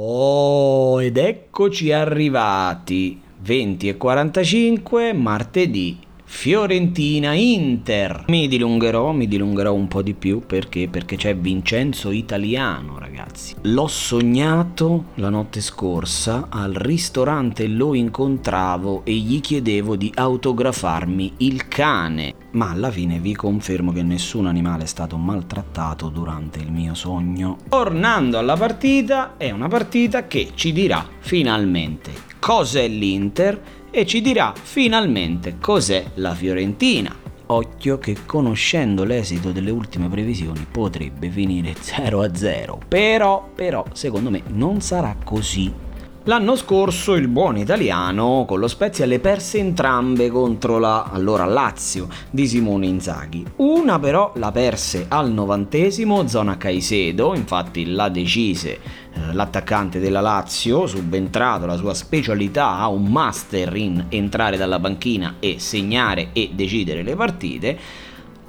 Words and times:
Oh, 0.00 1.00
ed 1.02 1.16
eccoci 1.16 1.90
arrivati. 1.90 3.20
20 3.40 3.88
e 3.88 3.94
45, 3.96 5.12
martedì 5.12 5.98
Fiorentina 6.30 7.32
Inter. 7.32 8.24
Mi 8.28 8.48
dilungherò, 8.48 9.12
mi 9.12 9.26
dilungherò 9.26 9.72
un 9.72 9.88
po' 9.88 10.02
di 10.02 10.12
più 10.12 10.42
perché? 10.44 10.86
Perché 10.86 11.16
c'è 11.16 11.34
Vincenzo 11.34 12.10
Italiano, 12.10 12.98
ragazzi. 12.98 13.54
L'ho 13.62 13.88
sognato 13.88 15.06
la 15.14 15.30
notte 15.30 15.62
scorsa 15.62 16.48
al 16.50 16.74
ristorante 16.74 17.66
lo 17.66 17.94
incontravo 17.94 19.04
e 19.04 19.14
gli 19.14 19.40
chiedevo 19.40 19.96
di 19.96 20.12
autografarmi 20.14 21.32
il 21.38 21.66
cane. 21.66 22.34
Ma 22.52 22.70
alla 22.70 22.90
fine 22.90 23.18
vi 23.18 23.34
confermo 23.34 23.90
che 23.90 24.02
nessun 24.02 24.46
animale 24.46 24.84
è 24.84 24.86
stato 24.86 25.16
maltrattato 25.16 26.10
durante 26.10 26.60
il 26.60 26.70
mio 26.70 26.94
sogno. 26.94 27.56
Tornando 27.70 28.38
alla 28.38 28.56
partita, 28.56 29.38
è 29.38 29.50
una 29.50 29.68
partita 29.68 30.26
che 30.26 30.50
ci 30.54 30.72
dirà 30.72 31.04
finalmente 31.20 32.26
cos'è 32.38 32.86
l'Inter 32.86 33.60
e 33.90 34.06
ci 34.06 34.20
dirà 34.20 34.52
finalmente 34.60 35.56
cos'è 35.60 36.04
la 36.14 36.34
Fiorentina. 36.34 37.14
Occhio 37.50 37.98
che 37.98 38.16
conoscendo 38.26 39.04
l'esito 39.04 39.52
delle 39.52 39.70
ultime 39.70 40.08
previsioni 40.08 40.66
potrebbe 40.70 41.30
finire 41.30 41.72
0-0, 41.80 42.78
però, 42.86 43.48
però 43.54 43.84
secondo 43.92 44.30
me 44.30 44.42
non 44.48 44.80
sarà 44.80 45.16
così 45.24 45.86
L'anno 46.28 46.56
scorso 46.56 47.14
il 47.14 47.26
buon 47.26 47.56
italiano 47.56 48.44
con 48.46 48.58
lo 48.58 48.68
Spezia 48.68 49.06
le 49.06 49.18
perse 49.18 49.56
entrambe 49.56 50.28
contro 50.28 50.78
la 50.78 51.04
allora 51.10 51.46
Lazio 51.46 52.06
di 52.30 52.46
Simone 52.46 52.84
Inzaghi. 52.84 53.46
Una 53.56 53.98
però 53.98 54.32
la 54.34 54.52
perse 54.52 55.06
al 55.08 55.32
novantesimo, 55.32 56.28
zona 56.28 56.58
Caicedo, 56.58 57.34
infatti 57.34 57.86
la 57.86 58.10
decise 58.10 58.78
l'attaccante 59.32 59.98
della 59.98 60.20
Lazio, 60.20 60.86
subentrato 60.86 61.66
la 61.66 61.76
sua 61.76 61.94
specialità, 61.94 62.78
ha 62.78 62.88
un 62.88 63.04
master 63.04 63.74
in 63.76 64.06
entrare 64.08 64.56
dalla 64.56 64.78
panchina 64.78 65.36
e 65.40 65.56
segnare 65.58 66.30
e 66.32 66.50
decidere 66.54 67.02
le 67.02 67.16
partite. 67.16 67.78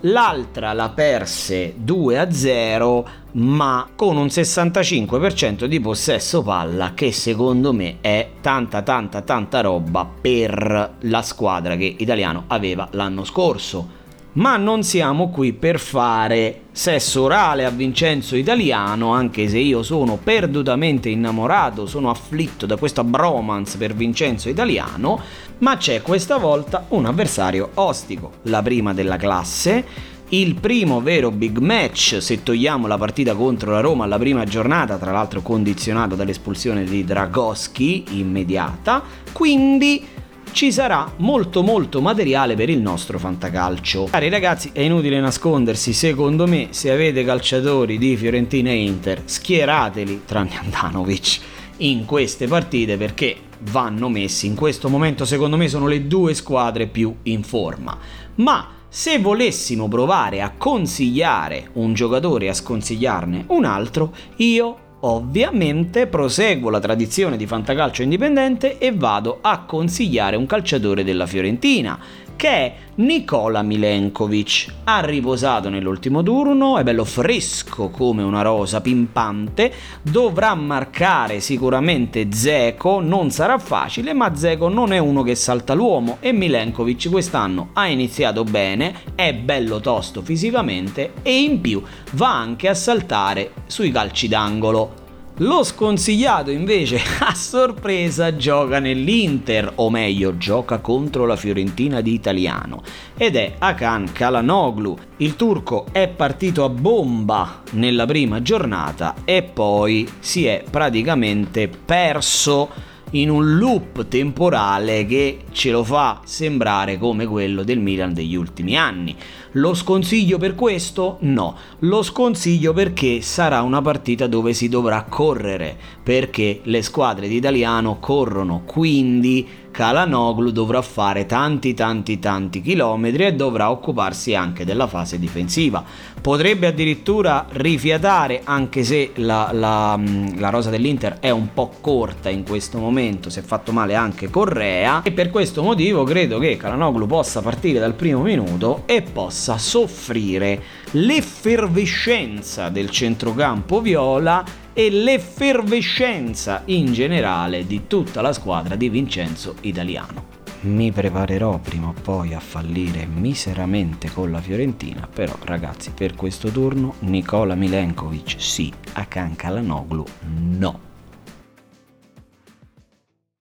L'altra 0.04 0.72
la 0.72 0.90
perse 0.90 1.74
2 1.76 2.18
a 2.18 2.32
0 2.32 3.08
ma 3.32 3.90
con 3.96 4.16
un 4.16 4.28
65% 4.28 5.66
di 5.66 5.82
possesso 5.82 6.42
palla 6.42 6.94
che 6.94 7.12
secondo 7.12 7.74
me 7.74 7.98
è 8.00 8.30
tanta 8.40 8.82
tanta 8.82 9.22
tanta 9.22 9.60
roba 9.60 10.10
per 10.22 10.96
la 11.00 11.22
squadra 11.22 11.76
che 11.76 11.96
Italiano 11.98 12.46
aveva 12.48 12.88
l'anno 12.92 13.26
scorso 13.26 13.99
ma 14.34 14.58
non 14.58 14.84
siamo 14.84 15.30
qui 15.30 15.54
per 15.54 15.80
fare 15.80 16.62
sesso 16.72 17.24
orale 17.24 17.66
a 17.66 17.72
Vincenzo 17.72 18.36
Italiano, 18.36 19.12
anche 19.12 19.50
se 19.50 19.58
io 19.58 19.82
sono 19.82 20.18
perdutamente 20.22 21.10
innamorato, 21.10 21.86
sono 21.86 22.10
afflitto 22.10 22.66
da 22.66 22.78
questa 22.78 23.04
bromance 23.04 23.78
per 23.78 23.94
Vincenzo 23.94 24.50
Italiano, 24.50 25.20
ma 25.60 25.78
c'è 25.78 26.02
questa 26.02 26.38
volta 26.38 26.86
un 26.90 27.06
avversario 27.06 27.72
ostico, 27.76 28.34
la 28.44 28.62
prima 28.62 28.94
della 28.94 29.18
classe, 29.18 29.84
il 30.30 30.54
primo 30.54 31.02
vero 31.02 31.32
big 31.32 31.58
match 31.58 32.18
se 32.22 32.44
togliamo 32.44 32.86
la 32.86 33.00
partita 33.00 33.34
contro 33.34 33.72
la 33.72 33.80
Roma 33.80 34.04
alla 34.04 34.20
prima 34.20 34.44
giornata, 34.44 34.98
tra 34.98 35.12
l'altro 35.12 35.42
condizionato 35.42 36.14
dall'espulsione 36.14 36.84
di 36.84 37.04
Dragoschi 37.04 38.04
immediata, 38.12 39.02
quindi 39.34 40.06
ci 40.52 40.72
sarà 40.72 41.12
molto 41.18 41.64
molto 41.64 42.02
materiale 42.02 42.56
per 42.56 42.70
il 42.70 42.82
nostro 42.82 43.20
fantacalcio. 43.20 44.06
Cari 44.12 44.30
ragazzi, 44.30 44.72
è 44.74 44.82
inutile 44.82 45.20
nascondersi, 45.20 45.94
secondo 45.94 46.48
me, 46.48 46.68
se 46.72 46.92
avete 46.92 47.24
calciatori 47.24 47.98
di 47.98 48.16
Fiorentina 48.18 48.70
e 48.70 48.84
Inter, 48.84 49.22
schierateli, 49.26 50.22
tranne 50.26 50.58
Andanovic, 50.58 51.40
in 51.78 52.06
queste 52.06 52.48
partite 52.48 52.98
perché 52.98 53.36
vanno 53.72 54.10
messi. 54.10 54.48
In 54.48 54.56
questo 54.56 54.90
momento, 54.90 55.26
secondo 55.26 55.58
me, 55.58 55.68
sono 55.68 55.88
le 55.88 56.08
due 56.08 56.34
squadre 56.34 56.88
più 56.88 57.14
in 57.24 57.44
forma. 57.44 57.98
Ma 58.36 58.70
se 58.88 59.20
volessimo 59.20 59.88
provare 59.88 60.42
a 60.42 60.54
consigliare 60.58 61.70
un 61.74 61.94
giocatore 61.94 62.46
e 62.46 62.50
a 62.50 62.54
sconsigliarne 62.54 63.46
un 63.48 63.66
altro, 63.66 64.14
io 64.38 64.88
Ovviamente 65.02 66.08
proseguo 66.08 66.70
la 66.70 66.82
tradizione 66.82 67.38
di 67.38 67.46
fantacalcio 67.48 68.02
indipendente 68.02 68.78
e 68.78 68.92
vado 68.92 69.38
a 69.40 69.64
consigliare 69.64 70.36
un 70.36 70.46
calciatore 70.46 71.06
della 71.06 71.26
Fiorentina, 71.26 71.98
che 72.40 72.48
è 72.48 72.74
Nicola 72.96 73.62
Milenkovic. 73.64 74.68
Ha 74.86 75.02
riposato 75.02 75.68
nell'ultimo 75.68 76.24
turno, 76.24 76.78
è 76.78 76.84
bello 76.84 77.04
fresco 77.04 77.90
come 77.90 78.24
una 78.24 78.42
rosa 78.42 78.80
pimpante, 78.80 79.74
dovrà 80.02 80.56
marcare 80.56 81.42
sicuramente 81.42 82.32
Zeko, 82.32 83.02
non 83.02 83.30
sarà 83.30 83.58
facile, 83.58 84.14
ma 84.14 84.34
Zeko 84.34 84.70
non 84.70 84.94
è 84.94 85.00
uno 85.00 85.22
che 85.22 85.36
salta 85.36 85.74
l'uomo 85.74 86.16
e 86.22 86.32
Milenkovic 86.32 87.10
quest'anno 87.10 87.72
ha 87.74 87.88
iniziato 87.88 88.46
bene, 88.46 89.02
è 89.16 89.34
bello 89.34 89.82
tosto 89.82 90.22
fisicamente 90.22 91.16
e 91.22 91.42
in 91.42 91.60
più 91.60 91.84
va 92.14 92.34
anche 92.34 92.70
a 92.70 92.74
saltare 92.74 93.52
sui 93.66 93.92
calci 93.92 94.30
d'angolo. 94.30 94.99
Lo 95.42 95.64
sconsigliato 95.64 96.52
invece 96.52 97.00
a 97.22 97.34
sorpresa 97.34 98.36
gioca 98.36 98.80
nell'Inter, 98.80 99.72
o 99.76 99.90
meglio 99.90 100.38
gioca 100.38 100.80
contro 100.80 101.26
la 101.26 101.38
Fiorentina 101.38 102.02
di 102.02 102.14
Italiano, 102.14 102.82
ed 103.16 103.38
è 103.38 103.54
Akan 103.58 104.12
Kalanoglu. 104.12 104.98
Il 105.18 105.38
turco 105.38 105.86
è 105.94 106.10
partito 106.10 106.66
a 106.66 106.70
bomba 106.70 107.62
nella 107.72 108.06
prima 108.06 108.42
giornata 108.42 109.16
e 109.24 109.44
poi 109.44 110.06
si 110.20 110.46
è 110.46 110.66
praticamente 110.70 111.70
perso 111.70 112.89
in 113.12 113.30
un 113.30 113.58
loop 113.58 114.08
temporale 114.08 115.06
che 115.06 115.40
ce 115.52 115.72
lo 115.72 115.84
fa 115.84 116.22
sembrare 116.26 116.98
come 116.98 117.26
quello 117.26 117.64
del 117.64 117.80
Milan 117.80 118.14
degli 118.14 118.36
ultimi 118.36 118.78
anni. 118.78 119.16
Lo 119.54 119.74
sconsiglio 119.74 120.38
per 120.38 120.54
questo? 120.54 121.18
No, 121.22 121.56
lo 121.80 122.04
sconsiglio 122.04 122.72
perché 122.72 123.22
sarà 123.22 123.62
una 123.64 123.82
partita 123.82 124.28
dove 124.28 124.54
si 124.54 124.70
dovrà 124.70 125.04
correre, 125.04 125.76
perché 126.04 126.60
le 126.64 126.84
squadre 126.84 127.28
di 127.28 127.38
italiano 127.38 127.98
corrono, 128.00 128.62
quindi 128.66 129.48
Calanoglu 129.80 130.52
dovrà 130.52 130.82
fare 130.82 131.26
tanti 131.26 131.74
tanti 131.74 132.20
tanti 132.20 132.62
chilometri 132.62 133.24
e 133.24 133.34
dovrà 133.34 133.72
occuparsi 133.72 134.36
anche 134.36 134.66
della 134.66 134.88
fase 134.88 135.18
difensiva. 135.18 135.82
Potrebbe 136.20 136.68
addirittura 136.68 137.46
rifiatare, 137.50 138.42
anche 138.44 138.84
se 138.84 139.12
la, 139.16 139.52
la, 139.54 139.98
la 140.36 140.50
rosa 140.50 140.70
dell'Inter 140.70 141.20
è 141.22 141.30
un 141.30 141.54
po' 141.54 141.72
corta 141.80 142.28
in 142.28 142.44
questo 142.44 142.78
momento, 142.78 143.30
si 143.30 143.40
è 143.40 143.42
fatto 143.42 143.72
male 143.72 143.96
anche 143.96 144.30
Correa 144.30 145.02
e 145.02 145.14
per 145.14 145.30
questo 145.30 145.64
motivo 145.64 146.04
credo 146.04 146.40
che 146.40 146.58
Calanoglu 146.58 147.08
possa 147.08 147.42
partire 147.42 147.80
dal 147.80 147.94
primo 147.94 148.20
minuto 148.20 148.84
e 148.86 149.02
possa 149.02 149.58
soffrire 149.58 150.62
l'effervescenza 150.92 152.68
del 152.68 152.90
centrocampo 152.90 153.80
viola 153.80 154.44
e 154.80 154.90
l'effervescenza 154.90 156.62
in 156.68 156.94
generale 156.94 157.68
di 157.68 157.86
tutta 157.86 158.22
la 158.22 158.32
squadra 158.32 158.78
di 158.78 158.88
Vincenzo 158.88 159.56
Italiano. 159.64 160.28
Mi 160.62 160.90
preparerò 160.94 161.58
prima 161.58 161.88
o 161.88 161.94
poi 162.02 162.34
a 162.34 162.40
fallire 162.40 163.06
miseramente 163.06 164.10
con 164.10 164.32
la 164.32 164.40
Fiorentina, 164.40 165.06
però 165.06 165.36
ragazzi 165.44 165.92
per 165.94 166.16
questo 166.16 166.48
turno 166.48 166.94
Nicola 167.00 167.56
Milenkovic 167.56 168.36
sì, 168.38 168.72
a 168.94 169.04
Cancalanoglu 169.04 170.06
no. 170.30 170.89